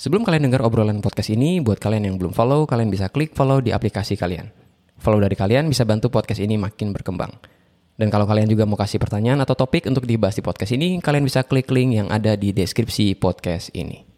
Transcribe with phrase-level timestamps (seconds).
[0.00, 3.60] Sebelum kalian dengar obrolan podcast ini, buat kalian yang belum follow, kalian bisa klik follow
[3.60, 4.48] di aplikasi kalian.
[4.96, 7.28] Follow dari kalian bisa bantu podcast ini makin berkembang.
[8.00, 11.28] Dan kalau kalian juga mau kasih pertanyaan atau topik untuk dibahas di podcast ini, kalian
[11.28, 14.09] bisa klik link yang ada di deskripsi podcast ini.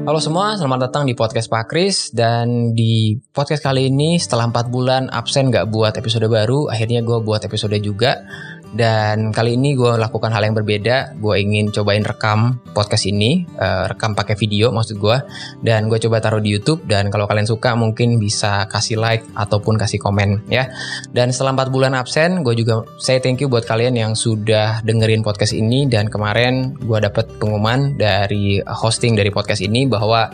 [0.00, 2.08] Halo semua, selamat datang di podcast Pak Kris.
[2.08, 7.20] Dan di podcast kali ini setelah 4 bulan absen gak buat episode baru, akhirnya gue
[7.20, 8.24] buat episode juga
[8.70, 11.18] dan kali ini gue lakukan hal yang berbeda.
[11.18, 15.16] Gue ingin cobain rekam podcast ini, uh, rekam pakai video maksud gue.
[15.58, 16.86] Dan gue coba taruh di YouTube.
[16.86, 20.70] Dan kalau kalian suka mungkin bisa kasih like ataupun kasih komen ya.
[21.10, 25.26] Dan setelah 4 bulan absen, gue juga say thank you buat kalian yang sudah dengerin
[25.26, 25.90] podcast ini.
[25.90, 30.30] Dan kemarin gue dapet pengumuman dari hosting dari podcast ini bahwa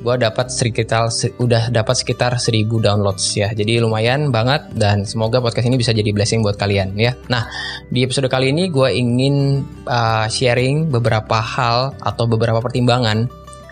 [0.00, 3.52] gue dapat sekitar udah dapat sekitar 1000 downloads ya.
[3.52, 7.12] Jadi lumayan banget dan semoga podcast ini bisa jadi blessing buat kalian ya.
[7.28, 7.44] Nah,
[7.92, 13.28] di episode kali ini gue ingin uh, sharing beberapa hal atau beberapa pertimbangan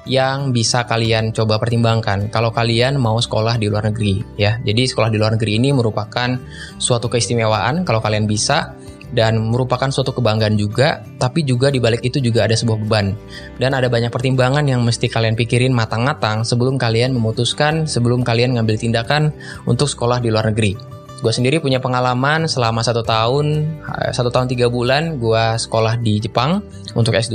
[0.09, 4.57] yang bisa kalian coba pertimbangkan kalau kalian mau sekolah di luar negeri ya.
[4.61, 6.37] Jadi sekolah di luar negeri ini merupakan
[6.81, 8.73] suatu keistimewaan kalau kalian bisa
[9.13, 13.17] dan merupakan suatu kebanggaan juga, tapi juga di balik itu juga ada sebuah beban.
[13.57, 18.77] Dan ada banyak pertimbangan yang mesti kalian pikirin matang-matang sebelum kalian memutuskan, sebelum kalian ngambil
[18.77, 19.33] tindakan
[19.65, 20.99] untuk sekolah di luar negeri.
[21.19, 26.23] Gue sendiri punya pengalaman selama satu tahun, eh, satu tahun tiga bulan gue sekolah di
[26.23, 26.63] Jepang
[26.95, 27.35] untuk S2.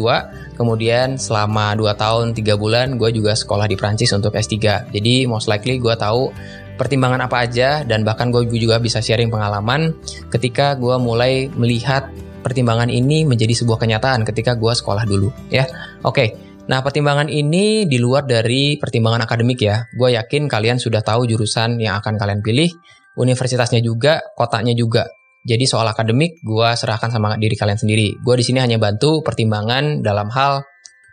[0.55, 4.87] Kemudian selama dua tahun tiga bulan gue juga sekolah di Prancis untuk S3.
[4.87, 6.31] Jadi most likely gue tahu
[6.75, 9.93] pertimbangan apa aja dan bahkan gue juga bisa sharing pengalaman
[10.33, 12.09] ketika gue mulai melihat
[12.43, 15.65] pertimbangan ini menjadi sebuah kenyataan ketika gue sekolah dulu ya.
[16.05, 19.83] Oke nah pertimbangan ini di luar dari pertimbangan akademik ya.
[19.93, 22.71] Gue yakin kalian sudah tahu jurusan yang akan kalian pilih
[23.19, 25.05] universitasnya juga kotanya juga.
[25.43, 28.15] Jadi soal akademik gue serahkan sama diri kalian sendiri.
[28.23, 30.63] Gue di sini hanya bantu pertimbangan dalam hal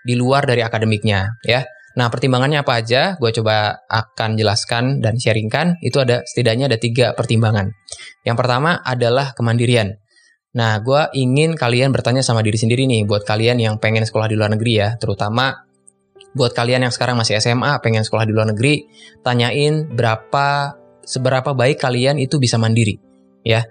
[0.06, 1.60] di luar dari akademiknya ya
[1.98, 3.18] Nah, pertimbangannya apa aja?
[3.18, 5.82] Gue coba akan jelaskan dan sharingkan.
[5.82, 7.74] Itu ada setidaknya ada tiga pertimbangan.
[8.22, 9.98] Yang pertama adalah kemandirian.
[10.54, 14.34] Nah, gue ingin kalian bertanya sama diri sendiri nih, buat kalian yang pengen sekolah di
[14.34, 15.54] luar negeri ya, terutama
[16.34, 18.82] buat kalian yang sekarang masih SMA, pengen sekolah di luar negeri,
[19.22, 20.74] tanyain berapa,
[21.06, 22.98] seberapa baik kalian itu bisa mandiri,
[23.46, 23.62] ya.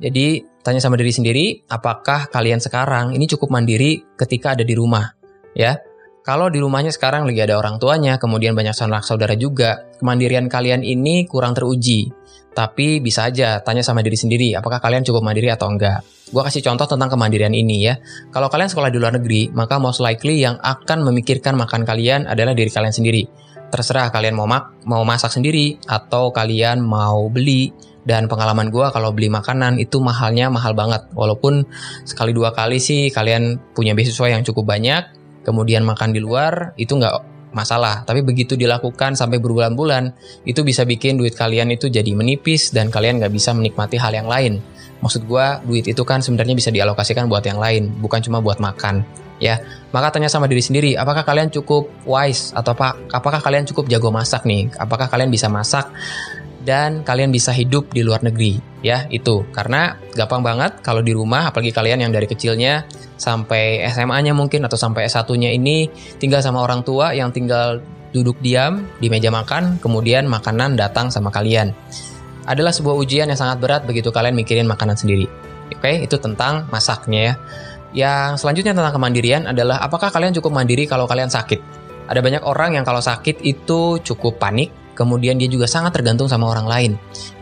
[0.00, 5.12] Jadi, tanya sama diri sendiri, apakah kalian sekarang ini cukup mandiri ketika ada di rumah,
[5.52, 5.76] ya
[6.24, 10.80] kalau di rumahnya sekarang lagi ada orang tuanya, kemudian banyak sanak saudara juga, kemandirian kalian
[10.80, 12.08] ini kurang teruji.
[12.56, 16.00] Tapi bisa aja tanya sama diri sendiri, apakah kalian cukup mandiri atau enggak.
[16.32, 18.00] Gue kasih contoh tentang kemandirian ini ya.
[18.32, 22.56] Kalau kalian sekolah di luar negeri, maka most likely yang akan memikirkan makan kalian adalah
[22.56, 23.28] diri kalian sendiri.
[23.68, 27.68] Terserah kalian mau mak mau masak sendiri atau kalian mau beli
[28.08, 31.68] dan pengalaman gue kalau beli makanan itu mahalnya mahal banget walaupun
[32.04, 36.96] sekali dua kali sih kalian punya beasiswa yang cukup banyak kemudian makan di luar itu
[36.96, 38.02] nggak masalah.
[38.02, 40.10] Tapi begitu dilakukan sampai berbulan-bulan,
[40.42, 44.26] itu bisa bikin duit kalian itu jadi menipis dan kalian nggak bisa menikmati hal yang
[44.26, 44.58] lain.
[45.00, 49.06] Maksud gue, duit itu kan sebenarnya bisa dialokasikan buat yang lain, bukan cuma buat makan.
[49.38, 52.98] Ya, maka tanya sama diri sendiri, apakah kalian cukup wise atau apa?
[53.10, 54.70] Apakah kalian cukup jago masak nih?
[54.78, 55.90] Apakah kalian bisa masak
[56.64, 61.52] dan kalian bisa hidup di luar negeri ya itu karena gampang banget kalau di rumah
[61.52, 65.86] apalagi kalian yang dari kecilnya sampai SMA-nya mungkin atau sampai S1-nya ini
[66.18, 67.80] tinggal sama orang tua yang tinggal
[68.14, 71.74] duduk diam di meja makan kemudian makanan datang sama kalian.
[72.44, 75.26] Adalah sebuah ujian yang sangat berat begitu kalian mikirin makanan sendiri.
[75.74, 77.34] Oke itu tentang masaknya ya.
[77.94, 81.62] Yang selanjutnya tentang kemandirian adalah apakah kalian cukup mandiri kalau kalian sakit?
[82.04, 86.48] Ada banyak orang yang kalau sakit itu cukup panik kemudian dia juga sangat tergantung sama
[86.48, 86.92] orang lain.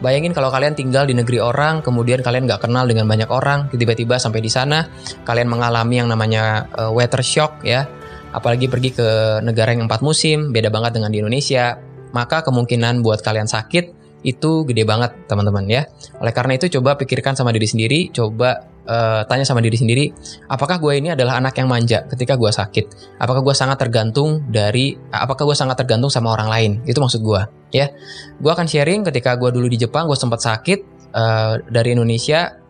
[0.00, 4.16] Bayangin kalau kalian tinggal di negeri orang, kemudian kalian nggak kenal dengan banyak orang, tiba-tiba
[4.16, 4.88] sampai di sana,
[5.22, 7.86] kalian mengalami yang namanya uh, weather shock ya,
[8.32, 9.08] apalagi pergi ke
[9.44, 11.78] negara yang empat musim, beda banget dengan di Indonesia,
[12.16, 15.82] maka kemungkinan buat kalian sakit itu gede banget teman-teman ya.
[16.22, 20.04] Oleh karena itu coba pikirkan sama diri sendiri, coba uh, tanya sama diri sendiri,
[20.46, 23.18] apakah gue ini adalah anak yang manja ketika gue sakit?
[23.18, 26.70] Apakah gue sangat tergantung dari, apakah gue sangat tergantung sama orang lain?
[26.86, 27.40] Itu maksud gue,
[27.74, 27.90] ya.
[28.38, 32.61] Gue akan sharing ketika gue dulu di Jepang, gue sempat sakit uh, dari Indonesia,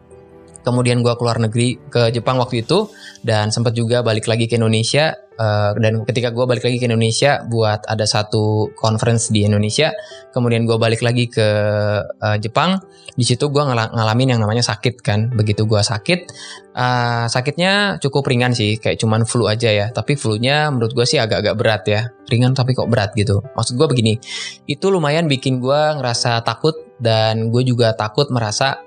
[0.62, 2.90] kemudian gue keluar negeri ke Jepang waktu itu,
[3.22, 7.44] dan sempat juga balik lagi ke Indonesia uh, dan ketika gue balik lagi ke Indonesia
[7.46, 9.92] buat ada satu conference di Indonesia
[10.34, 11.48] kemudian gue balik lagi ke
[12.06, 12.80] uh, Jepang
[13.12, 15.28] di situ gue ngal ngalamin yang namanya sakit kan.
[15.32, 16.20] Begitu gue sakit
[16.72, 19.86] uh, sakitnya cukup ringan sih kayak cuman flu aja ya.
[19.92, 22.00] Tapi flu-nya menurut gue sih agak-agak berat ya.
[22.32, 23.44] Ringan tapi kok berat gitu.
[23.52, 24.16] Maksud gue begini
[24.64, 28.80] itu lumayan bikin gue ngerasa takut dan gue juga takut merasa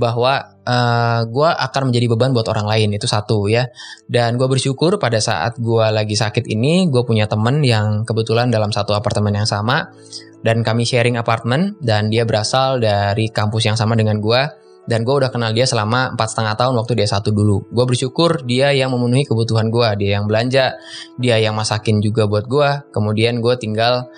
[0.00, 3.68] bahwa uh, eh, gue akan menjadi beban buat orang lain itu satu ya.
[4.08, 8.72] Dan gue bersyukur pada saat gue lagi sakit ini gue punya temen yang kebetulan dalam
[8.72, 9.92] satu apartemen yang sama
[10.40, 14.40] dan kami sharing apartemen dan dia berasal dari kampus yang sama dengan gue
[14.88, 17.68] dan gue udah kenal dia selama empat setengah tahun waktu dia satu dulu.
[17.68, 20.80] Gue bersyukur dia yang memenuhi kebutuhan gue dia yang belanja
[21.20, 24.08] dia yang masakin juga buat gue kemudian gue tinggal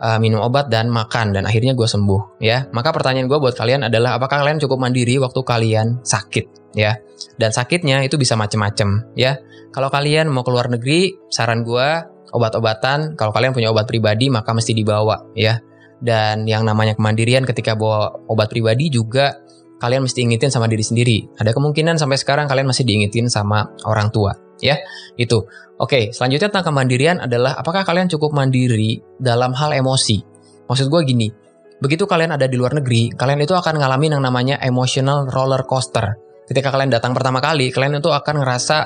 [0.00, 2.66] uh, minum obat dan makan dan akhirnya gue sembuh ya.
[2.70, 6.96] Maka pertanyaan gue buat kalian adalah apakah kalian cukup mandiri waktu kalian sakit ya?
[7.36, 9.38] Dan sakitnya itu bisa macem-macem ya.
[9.74, 11.88] Kalau kalian mau keluar negeri, saran gue
[12.32, 13.18] obat-obatan.
[13.18, 15.60] Kalau kalian punya obat pribadi maka mesti dibawa ya.
[15.98, 19.34] Dan yang namanya kemandirian ketika bawa obat pribadi juga
[19.82, 21.18] kalian mesti ingetin sama diri sendiri.
[21.38, 24.76] Ada kemungkinan sampai sekarang kalian masih diingetin sama orang tua ya.
[25.18, 25.46] Itu.
[25.78, 30.18] Oke, selanjutnya tentang kemandirian adalah apakah kalian cukup mandiri dalam hal emosi?
[30.66, 31.30] Maksud gue gini,
[31.78, 36.18] begitu kalian ada di luar negeri, kalian itu akan ngalamin yang namanya emotional roller coaster.
[36.50, 38.76] Ketika kalian datang pertama kali, kalian itu akan ngerasa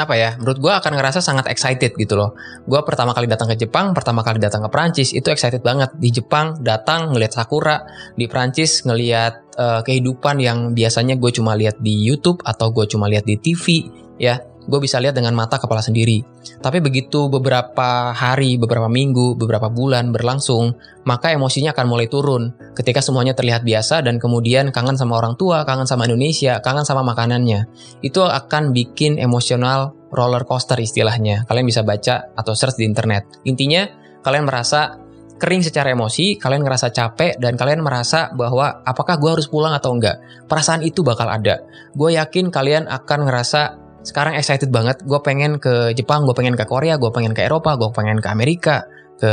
[0.00, 0.36] apa ya?
[0.40, 2.32] Menurut gue akan ngerasa sangat excited gitu loh.
[2.64, 5.92] Gue pertama kali datang ke Jepang, pertama kali datang ke Prancis itu excited banget.
[6.00, 7.84] Di Jepang datang ngelihat sakura,
[8.16, 13.06] di Prancis ngelihat uh, kehidupan yang biasanya gue cuma lihat di YouTube atau gue cuma
[13.12, 13.86] lihat di TV,
[14.20, 16.22] ya gue bisa lihat dengan mata kepala sendiri.
[16.60, 20.76] Tapi begitu beberapa hari, beberapa minggu, beberapa bulan berlangsung,
[21.08, 25.64] maka emosinya akan mulai turun ketika semuanya terlihat biasa dan kemudian kangen sama orang tua,
[25.64, 27.66] kangen sama Indonesia, kangen sama makanannya.
[28.04, 31.48] Itu akan bikin emosional roller coaster istilahnya.
[31.48, 33.26] Kalian bisa baca atau search di internet.
[33.48, 33.88] Intinya,
[34.20, 35.00] kalian merasa
[35.40, 39.96] kering secara emosi, kalian ngerasa capek, dan kalian merasa bahwa apakah gue harus pulang atau
[39.96, 40.20] enggak.
[40.44, 41.64] Perasaan itu bakal ada.
[41.96, 45.04] Gue yakin kalian akan ngerasa sekarang excited banget.
[45.04, 48.28] Gue pengen ke Jepang gue pengen ke Korea gue pengen ke Eropa gue pengen ke
[48.32, 48.88] Amerika
[49.20, 49.32] ke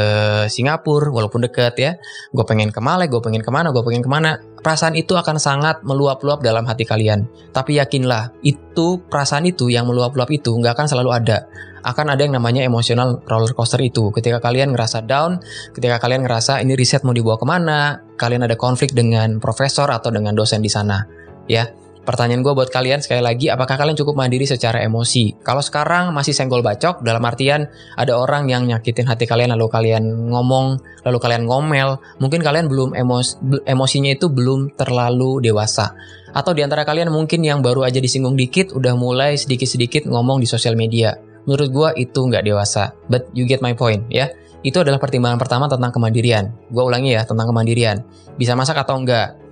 [0.52, 1.92] Singapura walaupun deket ya.
[2.36, 5.40] Gue pengen ke Malaysia gue pengen ke mana gue pengen ke mana perasaan itu akan
[5.40, 7.31] sangat meluap-luap dalam hati kalian.
[7.56, 11.48] Tapi yakinlah itu perasaan itu yang meluap-luap itu nggak akan selalu ada.
[11.88, 14.12] Akan ada yang namanya emosional roller coaster itu.
[14.12, 15.40] Ketika kalian ngerasa down
[15.72, 20.12] ketika kalian ngerasa ini riset mau dibawa ke mana kalian ada konflik dengan profesor atau
[20.12, 21.00] dengan dosen di sana
[21.48, 25.44] ya Pertanyaan gue buat kalian sekali lagi, apakah kalian cukup mandiri secara emosi?
[25.44, 27.68] Kalau sekarang masih senggol bacok, dalam artian
[28.00, 32.95] ada orang yang nyakitin hati kalian lalu kalian ngomong, lalu kalian ngomel, mungkin kalian belum
[32.95, 33.36] emos,
[33.68, 36.00] emosinya itu belum terlalu dewasa.
[36.31, 40.48] Atau di antara kalian mungkin yang baru aja disinggung dikit, udah mulai sedikit-sedikit ngomong di
[40.48, 41.12] sosial media.
[41.44, 42.95] Menurut gue itu nggak dewasa.
[43.12, 44.31] But you get my point ya.
[44.63, 46.56] Itu adalah pertimbangan pertama tentang kemandirian.
[46.71, 48.00] Gue ulangi ya tentang kemandirian.
[48.39, 49.47] Bisa masak atau enggak?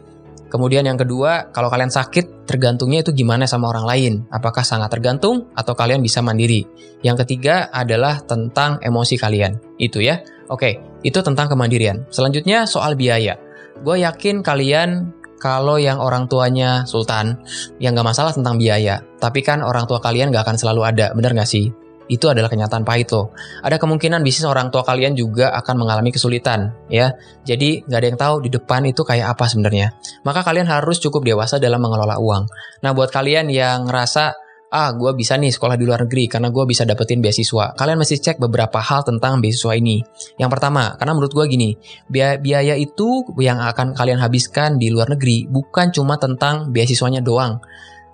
[0.56, 4.14] Kemudian yang kedua, kalau kalian sakit, tergantungnya itu gimana sama orang lain.
[4.32, 6.64] Apakah sangat tergantung atau kalian bisa mandiri?
[7.04, 9.60] Yang ketiga adalah tentang emosi kalian.
[9.76, 10.24] Itu ya.
[10.48, 12.08] Oke, itu tentang kemandirian.
[12.08, 13.36] Selanjutnya soal biaya.
[13.84, 15.12] Gue yakin kalian
[15.44, 17.44] kalau yang orang tuanya sultan,
[17.84, 19.04] yang gak masalah tentang biaya.
[19.20, 21.68] Tapi kan orang tua kalian gak akan selalu ada, bener gak sih?
[22.06, 23.34] Itu adalah kenyataan pahit loh.
[23.66, 27.14] Ada kemungkinan bisnis orang tua kalian juga akan mengalami kesulitan, ya.
[27.46, 29.98] Jadi nggak ada yang tahu di depan itu kayak apa sebenarnya.
[30.22, 32.44] Maka kalian harus cukup dewasa dalam mengelola uang.
[32.86, 34.38] Nah, buat kalian yang ngerasa
[34.76, 37.72] ah gue bisa nih sekolah di luar negeri karena gue bisa dapetin beasiswa.
[37.80, 40.04] Kalian mesti cek beberapa hal tentang beasiswa ini.
[40.36, 41.70] Yang pertama, karena menurut gue gini,
[42.12, 47.64] biaya, biaya itu yang akan kalian habiskan di luar negeri bukan cuma tentang beasiswanya doang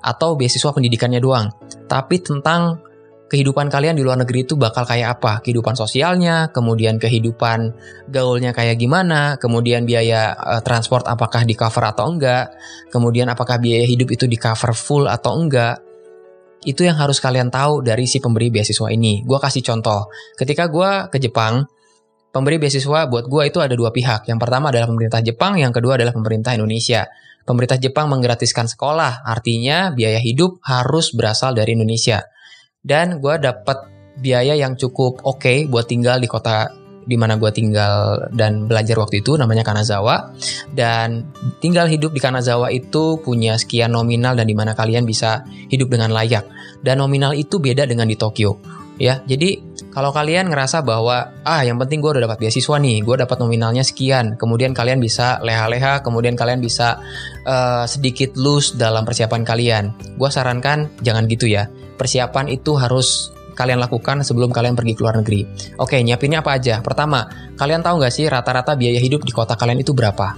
[0.02, 1.50] atau beasiswa pendidikannya doang,
[1.90, 2.82] tapi tentang
[3.32, 5.40] kehidupan kalian di luar negeri itu bakal kayak apa?
[5.40, 7.72] Kehidupan sosialnya, kemudian kehidupan
[8.12, 12.52] gaulnya kayak gimana, kemudian biaya uh, transport apakah di cover atau enggak,
[12.92, 15.80] kemudian apakah biaya hidup itu di cover full atau enggak.
[16.68, 19.24] Itu yang harus kalian tahu dari si pemberi beasiswa ini.
[19.24, 20.12] Gue kasih contoh.
[20.36, 21.66] Ketika gue ke Jepang,
[22.36, 24.28] pemberi beasiswa buat gue itu ada dua pihak.
[24.28, 27.08] Yang pertama adalah pemerintah Jepang, yang kedua adalah pemerintah Indonesia.
[27.48, 32.22] Pemerintah Jepang menggratiskan sekolah, artinya biaya hidup harus berasal dari Indonesia
[32.82, 33.90] dan gue dapat
[34.22, 36.70] biaya yang cukup oke okay buat tinggal di kota
[37.02, 40.38] di mana gue tinggal dan belajar waktu itu namanya Kanazawa.
[40.70, 45.42] Dan tinggal hidup di Kanazawa itu punya sekian nominal dan di mana kalian bisa
[45.74, 46.46] hidup dengan layak.
[46.82, 48.62] Dan nominal itu beda dengan di Tokyo
[49.02, 49.18] ya.
[49.26, 53.44] Jadi kalau kalian ngerasa bahwa ah yang penting gue udah dapat beasiswa nih gue dapat
[53.44, 57.02] nominalnya sekian kemudian kalian bisa leha-leha kemudian kalian bisa
[57.44, 59.84] uh, sedikit loose dalam persiapan kalian.
[60.22, 61.68] Gue sarankan jangan gitu ya
[62.02, 65.46] persiapan itu harus kalian lakukan sebelum kalian pergi ke luar negeri?
[65.78, 66.82] Oke, nyiapinnya apa aja?
[66.82, 70.34] Pertama, kalian tahu nggak sih rata-rata biaya hidup di kota kalian itu berapa?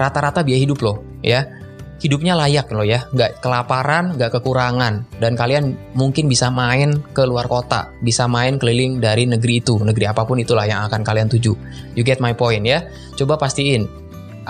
[0.00, 1.60] Rata-rata biaya hidup loh, ya.
[2.02, 7.46] Hidupnya layak loh ya, nggak kelaparan, nggak kekurangan, dan kalian mungkin bisa main ke luar
[7.46, 11.54] kota, bisa main keliling dari negeri itu, negeri apa pun itulah yang akan kalian tuju.
[11.94, 12.90] You get my point ya?
[13.14, 13.86] Coba pastiin,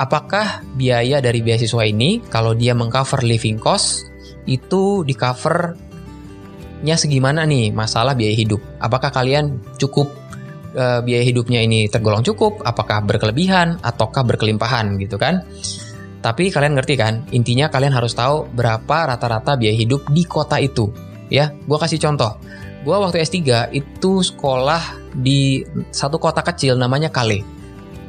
[0.00, 4.09] apakah biaya dari beasiswa ini kalau dia mengcover living cost
[4.49, 5.91] itu di cover
[6.83, 8.59] nya segimana nih masalah biaya hidup?
[8.83, 10.11] Apakah kalian cukup
[10.75, 12.62] e, biaya hidupnya ini tergolong cukup?
[12.67, 15.47] Apakah berkelebihan ataukah berkelimpahan gitu kan?
[16.23, 17.27] Tapi kalian ngerti kan?
[17.35, 20.91] Intinya kalian harus tahu berapa rata-rata biaya hidup di kota itu.
[21.31, 22.39] Ya, gue kasih contoh.
[22.83, 27.43] Gue waktu S3 itu sekolah di satu kota kecil namanya Kale.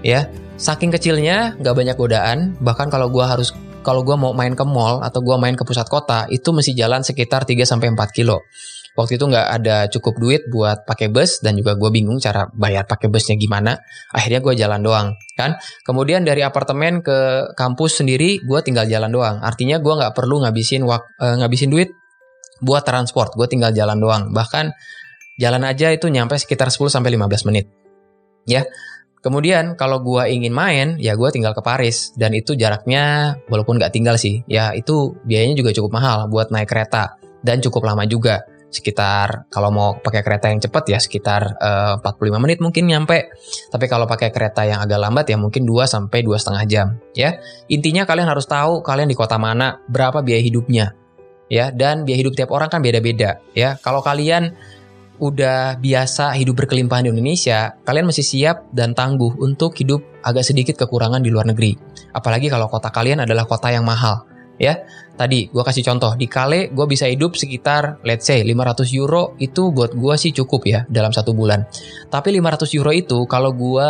[0.01, 2.57] Ya, saking kecilnya nggak banyak godaan.
[2.61, 5.85] Bahkan kalau gue harus kalau gue mau main ke mall atau gue main ke pusat
[5.91, 8.41] kota itu mesti jalan sekitar 3 sampai 4 kilo.
[8.93, 12.85] Waktu itu nggak ada cukup duit buat pakai bus dan juga gue bingung cara bayar
[12.85, 13.73] pakai busnya gimana.
[14.13, 15.57] Akhirnya gue jalan doang, kan?
[15.81, 19.41] Kemudian dari apartemen ke kampus sendiri gue tinggal jalan doang.
[19.41, 21.89] Artinya gue nggak perlu ngabisin wak, uh, ngabisin duit
[22.61, 23.33] buat transport.
[23.33, 24.29] Gue tinggal jalan doang.
[24.29, 24.69] Bahkan
[25.41, 27.65] jalan aja itu nyampe sekitar 10 sampai 15 menit.
[28.45, 28.61] Ya,
[29.23, 33.95] Kemudian kalau gue ingin main, ya gue tinggal ke Paris dan itu jaraknya walaupun nggak
[33.95, 38.43] tinggal sih, ya itu biayanya juga cukup mahal buat naik kereta dan cukup lama juga.
[38.73, 43.31] Sekitar kalau mau pakai kereta yang cepat ya sekitar uh, 45 menit mungkin nyampe.
[43.69, 46.87] Tapi kalau pakai kereta yang agak lambat ya mungkin 2 sampai dua setengah jam.
[47.13, 47.37] Ya
[47.69, 50.97] intinya kalian harus tahu kalian di kota mana, berapa biaya hidupnya,
[51.53, 53.39] ya dan biaya hidup tiap orang kan beda-beda.
[53.53, 54.57] Ya kalau kalian
[55.21, 60.75] udah biasa hidup berkelimpahan di Indonesia, kalian masih siap dan tangguh untuk hidup agak sedikit
[60.79, 61.77] kekurangan di luar negeri.
[62.13, 64.25] Apalagi kalau kota kalian adalah kota yang mahal.
[64.61, 64.85] Ya,
[65.17, 69.73] tadi gue kasih contoh di Kale gue bisa hidup sekitar let's say 500 euro itu
[69.73, 71.65] buat gue sih cukup ya dalam satu bulan.
[72.07, 73.89] Tapi 500 euro itu kalau gue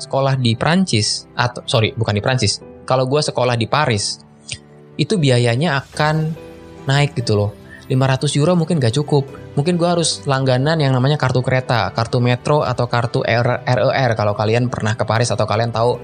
[0.00, 4.24] sekolah di Prancis atau sorry bukan di Prancis, kalau gue sekolah di Paris
[4.96, 6.32] itu biayanya akan
[6.88, 7.50] naik gitu loh
[7.92, 9.41] 500 euro mungkin gak cukup.
[9.52, 14.72] Mungkin gue harus langganan yang namanya kartu kereta, kartu metro atau kartu RER kalau kalian
[14.72, 16.00] pernah ke Paris atau kalian tahu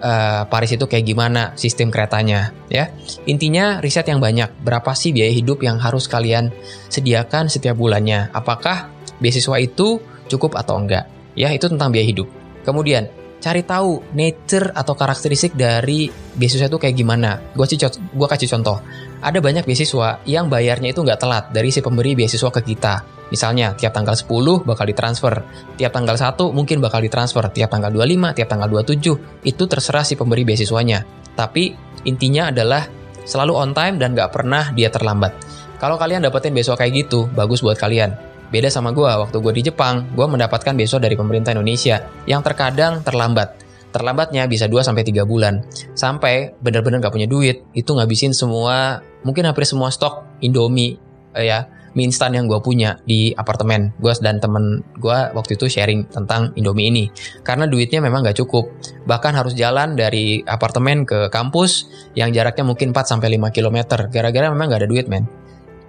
[0.00, 2.92] uh, Paris itu kayak gimana sistem keretanya ya.
[3.28, 4.64] Intinya riset yang banyak.
[4.64, 6.52] Berapa sih biaya hidup yang harus kalian
[6.92, 8.32] sediakan setiap bulannya?
[8.32, 11.08] Apakah beasiswa itu cukup atau enggak?
[11.38, 12.26] Ya, itu tentang biaya hidup.
[12.66, 13.08] Kemudian,
[13.40, 17.40] cari tahu nature atau karakteristik dari beasiswa itu kayak gimana.
[17.56, 17.66] Gue
[18.14, 18.78] gua kasih contoh
[19.20, 23.20] ada banyak beasiswa yang bayarnya itu nggak telat dari si pemberi beasiswa ke kita.
[23.30, 25.46] Misalnya, tiap tanggal 10 bakal ditransfer,
[25.78, 30.18] tiap tanggal 1 mungkin bakal ditransfer, tiap tanggal 25, tiap tanggal 27, itu terserah si
[30.18, 31.06] pemberi beasiswanya.
[31.38, 31.70] Tapi
[32.10, 32.82] intinya adalah
[33.22, 35.36] selalu on time dan nggak pernah dia terlambat.
[35.78, 38.29] Kalau kalian dapetin beasiswa kayak gitu, bagus buat kalian.
[38.50, 43.06] Beda sama gue, waktu gue di Jepang, gue mendapatkan beasiswa dari pemerintah Indonesia yang terkadang
[43.06, 43.62] terlambat.
[43.90, 45.62] Terlambatnya bisa 2 sampai 3 bulan.
[45.94, 50.96] Sampai benar-benar nggak punya duit, itu ngabisin semua mungkin hampir semua stok Indomie
[51.36, 55.66] eh, ya mie instan yang gue punya di apartemen gue dan temen gue waktu itu
[55.66, 57.04] sharing tentang Indomie ini.
[57.42, 58.70] Karena duitnya memang gak cukup.
[59.10, 64.46] Bahkan harus jalan dari apartemen ke kampus yang jaraknya mungkin 4 sampai 5 km gara-gara
[64.54, 65.26] memang gak ada duit men.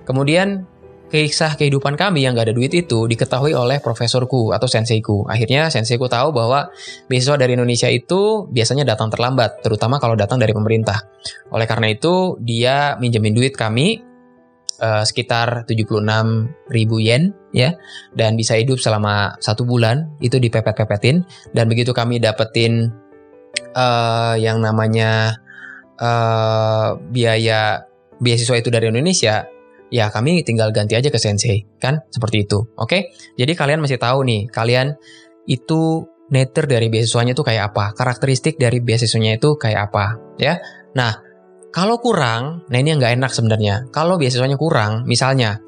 [0.01, 0.65] Kemudian
[1.11, 5.27] kisah kehidupan kami yang gak ada duit itu diketahui oleh profesorku atau senseiku.
[5.27, 6.71] Akhirnya senseiku tahu bahwa
[7.11, 11.03] beasiswa dari Indonesia itu biasanya datang terlambat, terutama kalau datang dari pemerintah.
[11.51, 13.99] Oleh karena itu, dia minjemin duit kami
[14.81, 16.01] uh, sekitar 76
[16.73, 17.77] ribu yen ya
[18.17, 22.89] dan bisa hidup selama satu bulan itu dipepet-pepetin dan begitu kami dapetin
[23.77, 25.37] uh, yang namanya
[26.01, 27.85] uh, biaya
[28.17, 29.45] beasiswa itu dari Indonesia
[29.91, 32.01] ya kami tinggal ganti aja ke sensei, kan?
[32.09, 32.63] Seperti itu.
[32.79, 32.87] Oke?
[32.87, 33.01] Okay?
[33.35, 34.95] Jadi kalian masih tahu nih, kalian
[35.45, 37.91] itu nature dari beasiswanya itu kayak apa?
[37.93, 40.57] Karakteristik dari beasiswanya itu kayak apa, ya?
[40.95, 41.19] Nah,
[41.75, 43.91] kalau kurang, nah ini yang nggak enak sebenarnya.
[43.91, 45.59] Kalau beasiswanya kurang, misalnya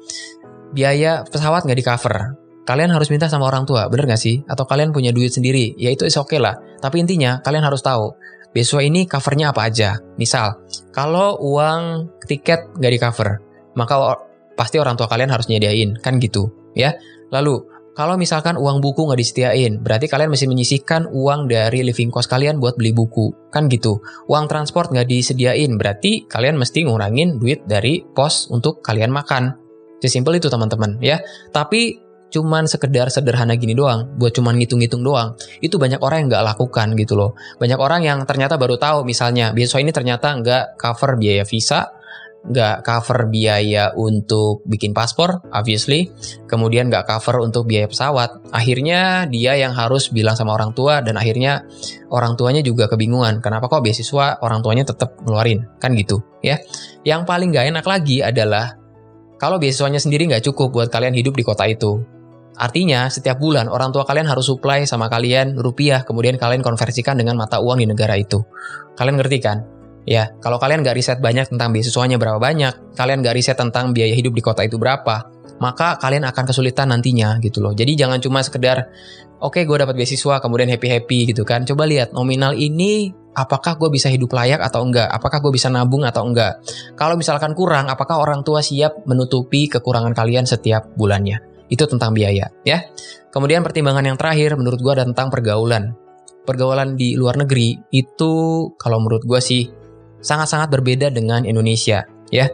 [0.72, 2.16] biaya pesawat nggak di cover,
[2.64, 4.40] kalian harus minta sama orang tua, bener nggak sih?
[4.48, 6.56] Atau kalian punya duit sendiri, ya itu is okay lah.
[6.80, 8.16] Tapi intinya kalian harus tahu,
[8.56, 10.00] beasiswa ini covernya apa aja.
[10.16, 13.28] Misal, kalau uang tiket nggak di cover,
[13.74, 14.18] maka
[14.54, 16.94] pasti orang tua kalian harus nyediain, kan gitu, ya.
[17.34, 22.26] Lalu, kalau misalkan uang buku nggak disediain, berarti kalian mesti menyisihkan uang dari living cost
[22.26, 24.02] kalian buat beli buku, kan gitu.
[24.26, 29.54] Uang transport nggak disediain, berarti kalian mesti ngurangin duit dari pos untuk kalian makan.
[30.02, 31.22] Sesimpel itu teman-teman, ya.
[31.54, 32.02] Tapi
[32.34, 36.98] cuman sekedar sederhana gini doang, buat cuman ngitung-ngitung doang, itu banyak orang yang nggak lakukan
[36.98, 37.38] gitu loh.
[37.62, 41.93] Banyak orang yang ternyata baru tahu misalnya, beasiswa ini ternyata nggak cover biaya visa,
[42.44, 46.12] nggak cover biaya untuk bikin paspor, obviously.
[46.44, 48.52] Kemudian nggak cover untuk biaya pesawat.
[48.52, 51.64] Akhirnya dia yang harus bilang sama orang tua dan akhirnya
[52.12, 53.40] orang tuanya juga kebingungan.
[53.40, 55.64] Kenapa kok beasiswa orang tuanya tetap ngeluarin?
[55.80, 56.60] Kan gitu ya.
[57.02, 58.76] Yang paling nggak enak lagi adalah
[59.40, 62.04] kalau beasiswanya sendiri nggak cukup buat kalian hidup di kota itu.
[62.54, 67.34] Artinya, setiap bulan orang tua kalian harus supply sama kalian rupiah, kemudian kalian konversikan dengan
[67.34, 68.46] mata uang di negara itu.
[68.94, 69.58] Kalian ngerti kan?
[70.04, 74.12] Ya, kalau kalian nggak riset banyak tentang beasiswanya berapa banyak, kalian nggak riset tentang biaya
[74.12, 75.32] hidup di kota itu berapa,
[75.64, 77.72] maka kalian akan kesulitan nantinya gitu loh.
[77.72, 78.92] Jadi jangan cuma sekedar,
[79.40, 81.64] oke okay, gue dapat beasiswa kemudian happy happy gitu kan.
[81.64, 86.04] Coba lihat nominal ini apakah gue bisa hidup layak atau enggak, apakah gue bisa nabung
[86.04, 86.60] atau enggak.
[86.94, 91.40] Kalau misalkan kurang, apakah orang tua siap menutupi kekurangan kalian setiap bulannya.
[91.72, 92.78] Itu tentang biaya ya.
[93.32, 95.96] Kemudian pertimbangan yang terakhir menurut gue tentang pergaulan.
[96.44, 98.32] Pergaulan di luar negeri itu
[98.76, 99.64] kalau menurut gue sih
[100.24, 102.48] sangat-sangat berbeda dengan Indonesia, ya.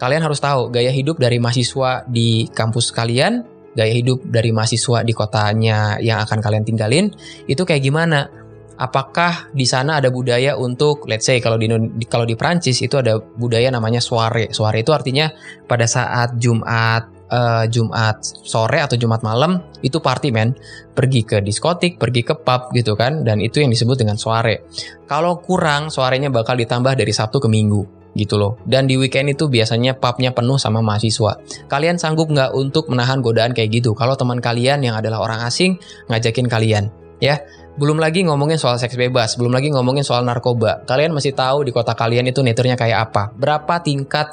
[0.00, 3.44] Kalian harus tahu gaya hidup dari mahasiswa di kampus kalian,
[3.76, 7.12] gaya hidup dari mahasiswa di kotanya yang akan kalian tinggalin
[7.46, 8.26] itu kayak gimana?
[8.72, 11.68] Apakah di sana ada budaya untuk let's say kalau di
[12.08, 14.50] kalau di Prancis itu ada budaya namanya soare.
[14.50, 15.30] Soare itu artinya
[15.70, 20.52] pada saat Jumat uh, Jumat sore atau Jumat malam itu party men.
[20.92, 23.24] Pergi ke diskotik pergi ke pub gitu kan.
[23.24, 24.68] Dan itu yang disebut dengan soare.
[25.08, 28.60] Kalau kurang soarenya bakal ditambah dari Sabtu ke Minggu gitu loh.
[28.68, 31.40] Dan di weekend itu biasanya pubnya penuh sama mahasiswa.
[31.64, 33.96] Kalian sanggup nggak untuk menahan godaan kayak gitu?
[33.96, 35.80] Kalau teman kalian yang adalah orang asing
[36.12, 37.38] ngajakin kalian ya.
[37.72, 40.84] Belum lagi ngomongin soal seks bebas, belum lagi ngomongin soal narkoba.
[40.84, 43.32] Kalian masih tahu di kota kalian itu neternya kayak apa?
[43.32, 44.28] Berapa tingkat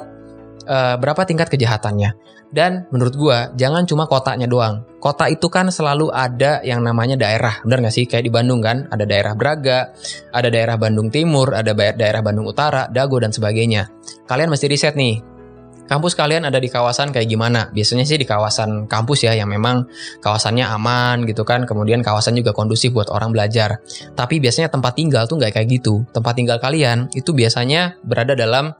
[0.70, 2.14] uh, berapa tingkat kejahatannya?
[2.50, 4.86] Dan menurut gua jangan cuma kotanya doang.
[4.98, 8.04] Kota itu kan selalu ada yang namanya daerah, bener gak sih?
[8.04, 9.96] Kayak di Bandung kan, ada daerah Braga,
[10.28, 13.88] ada daerah Bandung Timur, ada daerah Bandung Utara, Dago dan sebagainya.
[14.28, 15.24] Kalian mesti riset nih,
[15.90, 17.66] kampus kalian ada di kawasan kayak gimana?
[17.74, 19.90] Biasanya sih di kawasan kampus ya yang memang
[20.22, 23.82] kawasannya aman gitu kan, kemudian kawasan juga kondusif buat orang belajar.
[24.14, 26.06] Tapi biasanya tempat tinggal tuh nggak kayak gitu.
[26.14, 28.70] Tempat tinggal kalian itu biasanya berada dalam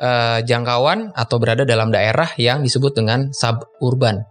[0.00, 4.24] uh, jangkauan atau berada dalam daerah yang disebut dengan suburban.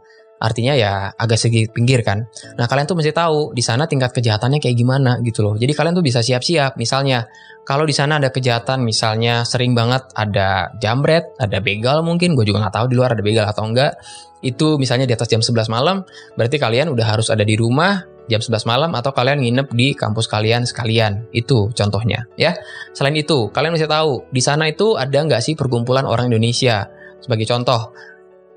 [0.43, 2.27] Artinya ya agak segi pinggir kan.
[2.59, 5.55] Nah kalian tuh mesti tahu di sana tingkat kejahatannya kayak gimana gitu loh.
[5.55, 6.75] Jadi kalian tuh bisa siap-siap.
[6.75, 7.31] Misalnya
[7.63, 12.35] kalau di sana ada kejahatan, misalnya sering banget ada jambret, ada begal mungkin.
[12.35, 13.95] Gue juga nggak tahu di luar ada begal atau enggak.
[14.43, 16.03] Itu misalnya di atas jam 11 malam,
[16.35, 20.27] berarti kalian udah harus ada di rumah jam 11 malam atau kalian nginep di kampus
[20.27, 21.31] kalian sekalian.
[21.31, 22.51] Itu contohnya ya.
[22.91, 26.91] Selain itu, kalian mesti tahu di sana itu ada nggak sih perkumpulan orang Indonesia?
[27.23, 27.95] Sebagai contoh,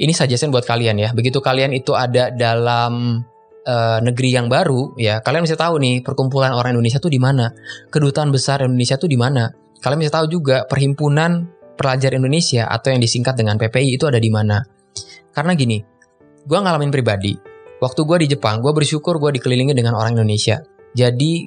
[0.03, 1.15] ini sih buat kalian ya.
[1.15, 3.23] Begitu kalian itu ada dalam
[3.67, 7.51] uh, negeri yang baru, ya kalian bisa tahu nih perkumpulan orang Indonesia tuh di mana,
[7.91, 9.51] kedutaan besar Indonesia tuh di mana.
[9.83, 11.45] Kalian bisa tahu juga perhimpunan
[11.77, 14.65] pelajar Indonesia atau yang disingkat dengan PPI itu ada di mana.
[15.35, 15.77] Karena gini,
[16.49, 17.37] gue ngalamin pribadi.
[17.77, 20.65] Waktu gue di Jepang, gue bersyukur gue dikelilingi dengan orang Indonesia.
[20.97, 21.45] Jadi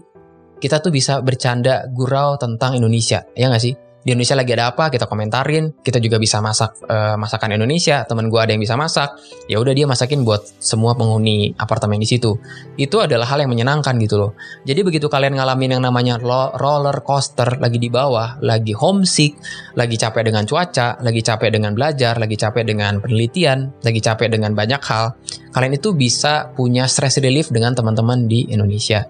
[0.62, 3.74] kita tuh bisa bercanda gurau tentang Indonesia, ya nggak sih?
[4.00, 4.88] Di Indonesia lagi ada apa?
[4.88, 5.84] Kita komentarin.
[5.84, 8.08] Kita juga bisa masak uh, masakan Indonesia.
[8.08, 9.20] Temen gue ada yang bisa masak.
[9.52, 12.40] Ya udah dia masakin buat semua penghuni apartemen di situ.
[12.80, 14.32] Itu adalah hal yang menyenangkan gitu loh.
[14.64, 16.16] Jadi begitu kalian ngalamin yang namanya
[16.56, 19.36] roller coaster lagi di bawah lagi homesick
[19.76, 24.56] lagi capek dengan cuaca lagi capek dengan belajar lagi capek dengan penelitian lagi capek dengan
[24.56, 25.16] banyak hal
[25.52, 29.04] kalian itu bisa punya stress relief dengan teman-teman di Indonesia.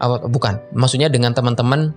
[0.00, 0.72] Bukan.
[0.72, 1.92] Maksudnya dengan teman-teman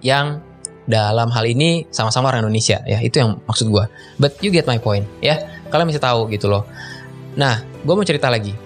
[0.00, 0.47] yang
[0.88, 2.98] dalam hal ini sama-sama orang Indonesia ya.
[2.98, 3.84] Itu yang maksud gue
[4.16, 5.38] but you get my point ya.
[5.68, 6.64] Kalian bisa tahu gitu loh.
[7.36, 8.56] Nah gue mau cerita lagi.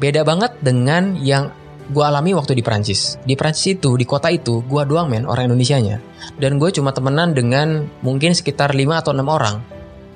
[0.00, 1.52] Beda banget dengan yang
[1.90, 5.50] gue alami waktu di Prancis di Prancis itu di kota itu gue doang men orang
[5.50, 5.98] Indonesia nya
[6.38, 9.56] dan gue cuma temenan dengan mungkin sekitar 5 atau enam orang.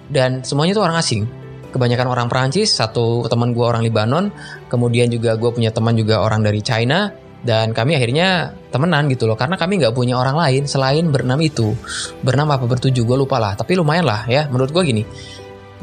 [0.05, 1.25] Dan semuanya itu orang asing.
[1.73, 4.31] Kebanyakan orang Prancis satu teman gue orang Libanon
[4.71, 7.11] kemudian juga gue punya teman juga orang dari China
[7.45, 11.77] dan kami akhirnya temenan gitu loh karena kami nggak punya orang lain selain berenam itu.
[12.25, 15.05] Berenam apa bertujuh gue lupa lah tapi lumayan lah ya menurut gue gini.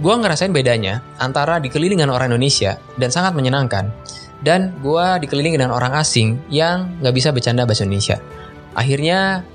[0.01, 3.93] Gue ngerasain bedanya antara dikelilingi dengan orang Indonesia dan sangat menyenangkan.
[4.41, 8.17] Dan gue dikelilingi dengan orang asing yang nggak bisa bercanda bahasa Indonesia.
[8.73, 9.45] Akhirnya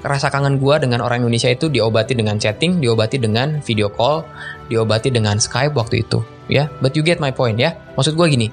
[0.00, 4.24] rasa kangen gue dengan orang Indonesia itu diobati dengan chatting diobati dengan video call
[4.72, 6.72] diobati dengan Skype waktu itu ya.
[6.80, 7.76] But you get my point ya.
[8.00, 8.48] Maksud gue gini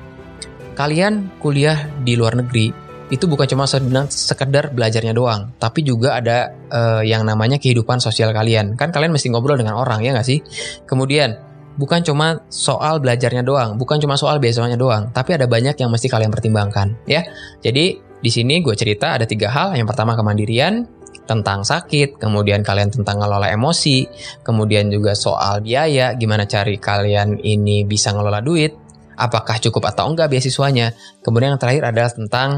[0.78, 3.63] kalian kuliah di luar negeri itu bukan cuma
[4.12, 8.76] sekedar belajarnya doang, tapi juga ada uh, yang namanya kehidupan sosial kalian.
[8.76, 10.43] Kan kalian mesti ngobrol dengan orang ya nggak sih?
[10.84, 11.39] Kemudian
[11.80, 16.12] bukan cuma soal belajarnya doang, bukan cuma soal beasiswanya doang, tapi ada banyak yang mesti
[16.12, 17.24] kalian pertimbangkan ya.
[17.63, 19.78] Jadi di sini gue cerita ada tiga hal.
[19.78, 20.89] Yang pertama kemandirian,
[21.28, 24.08] tentang sakit, kemudian kalian tentang ngelola emosi,
[24.41, 28.74] kemudian juga soal biaya, gimana cari kalian ini bisa ngelola duit,
[29.20, 30.96] apakah cukup atau enggak beasiswanya.
[31.22, 32.50] Kemudian yang terakhir adalah tentang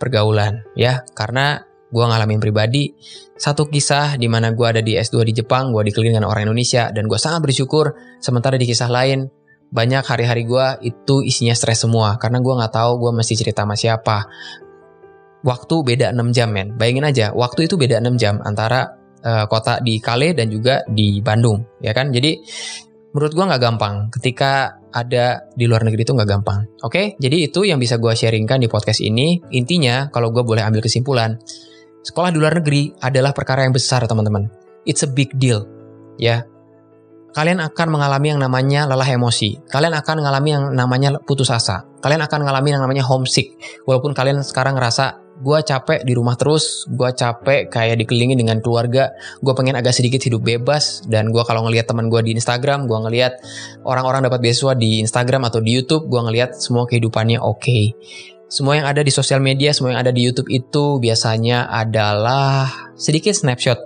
[0.00, 2.94] pergaulan, ya, karena gue ngalamin pribadi
[3.40, 6.92] satu kisah di mana gue ada di S2 di Jepang, gue dikelilingi dengan orang Indonesia
[6.92, 7.96] dan gue sangat bersyukur.
[8.20, 9.26] Sementara di kisah lain
[9.72, 13.80] banyak hari-hari gue itu isinya stres semua karena gue nggak tahu gue mesti cerita sama
[13.80, 14.28] siapa.
[15.40, 18.92] Waktu beda 6 jam men, bayangin aja waktu itu beda 6 jam antara
[19.24, 22.12] uh, kota di Kale dan juga di Bandung, ya kan?
[22.12, 22.44] Jadi
[23.16, 26.66] menurut gue nggak gampang ketika ada di luar negeri itu nggak gampang.
[26.82, 27.06] Oke, okay?
[27.18, 29.38] jadi itu yang bisa gue sharingkan di podcast ini.
[29.54, 31.38] Intinya kalau gue boleh ambil kesimpulan,
[32.02, 34.50] sekolah di luar negeri adalah perkara yang besar teman-teman.
[34.84, 35.66] It's a big deal.
[36.18, 36.44] Ya.
[37.30, 39.62] Kalian akan mengalami yang namanya lelah emosi.
[39.70, 41.86] Kalian akan mengalami yang namanya putus asa.
[42.02, 43.54] Kalian akan mengalami yang namanya homesick.
[43.86, 49.10] Walaupun kalian sekarang ngerasa gue capek di rumah terus, gue capek kayak dikelilingi dengan keluarga,
[49.40, 52.98] gue pengen agak sedikit hidup bebas, dan gue kalau ngelihat teman gue di Instagram, gue
[53.08, 53.40] ngelihat
[53.88, 57.60] orang-orang dapat beasiswa di Instagram atau di YouTube, gue ngelihat semua kehidupannya oke.
[57.64, 57.84] Okay.
[58.50, 63.30] Semua yang ada di sosial media, semua yang ada di YouTube itu biasanya adalah sedikit
[63.30, 63.78] snapshot.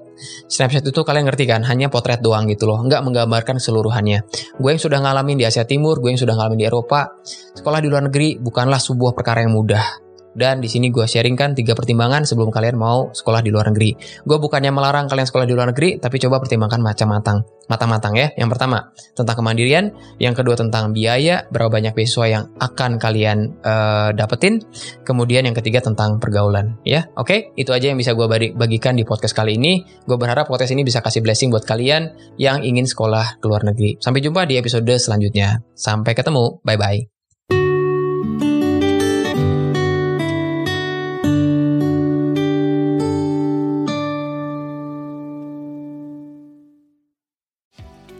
[0.48, 4.24] Snapshot itu kalian ngerti kan, hanya potret doang gitu loh, nggak menggambarkan seluruhannya.
[4.56, 7.12] Gue yang sudah ngalamin di Asia Timur, gue yang sudah ngalamin di Eropa,
[7.60, 10.03] sekolah di luar negeri bukanlah sebuah perkara yang mudah
[10.34, 13.94] dan di sini gue sharingkan tiga pertimbangan sebelum kalian mau sekolah di luar negeri.
[14.26, 17.46] Gue bukannya melarang kalian sekolah di luar negeri, tapi coba pertimbangkan macam-matang.
[17.64, 18.28] Matang-matang ya.
[18.36, 19.84] Yang pertama, tentang kemandirian.
[20.20, 24.60] Yang kedua, tentang biaya, berapa banyak beasiswa yang akan kalian uh, dapetin.
[25.00, 26.76] Kemudian yang ketiga, tentang pergaulan.
[26.84, 27.30] Ya, oke?
[27.30, 27.38] Okay?
[27.56, 29.80] Itu aja yang bisa gue bagikan di podcast kali ini.
[30.04, 33.96] Gue berharap podcast ini bisa kasih blessing buat kalian yang ingin sekolah ke luar negeri.
[33.96, 35.64] Sampai jumpa di episode selanjutnya.
[35.72, 36.60] Sampai ketemu.
[36.60, 37.13] Bye-bye.